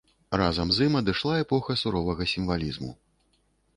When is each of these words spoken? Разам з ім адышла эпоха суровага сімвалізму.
Разам 0.39 0.71
з 0.77 0.87
ім 0.89 0.93
адышла 1.01 1.33
эпоха 1.43 1.77
суровага 1.85 2.23
сімвалізму. 2.35 2.91